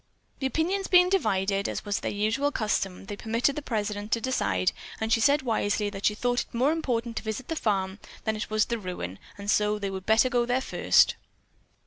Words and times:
The 0.39 0.47
opinions 0.47 0.87
being 0.87 1.09
divided, 1.11 1.69
as 1.69 1.85
was 1.85 1.99
their 1.99 2.09
usual 2.11 2.51
custom 2.51 3.05
they 3.05 3.15
permitted 3.15 3.55
the 3.55 3.61
president 3.61 4.11
to 4.13 4.19
decide, 4.19 4.71
and 4.99 5.13
she 5.13 5.19
said 5.19 5.43
wisely 5.43 5.91
that 5.91 6.07
she 6.07 6.15
thought 6.15 6.41
it 6.41 6.53
more 6.55 6.71
important 6.71 7.17
to 7.17 7.21
visit 7.21 7.49
the 7.49 7.55
farm 7.55 7.99
than 8.23 8.35
it 8.35 8.49
was 8.49 8.65
the 8.65 8.79
ruin, 8.79 9.19
and 9.37 9.51
so 9.51 9.77
they 9.77 9.91
would 9.91 10.07
better 10.07 10.27
go 10.27 10.43
there 10.43 10.59
first. 10.59 11.13